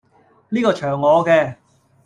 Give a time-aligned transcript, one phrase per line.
[0.49, 1.29] 呢個場我既